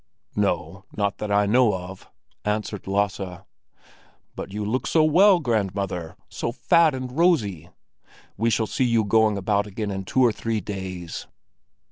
[0.35, 2.09] "No, not that I know of,"
[2.43, 3.21] answered Lasse.
[4.35, 7.69] "But you look so well, grandmother, so fat and rosy!
[8.35, 11.27] We shall see you going about again in two or three days."